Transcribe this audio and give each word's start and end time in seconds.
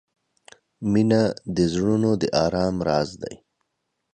•مینه 0.91 1.21
د 1.55 1.57
زړونو 1.73 2.09
د 2.21 2.23
آرام 2.45 2.75
راز 2.87 3.09
دی. 3.21 3.35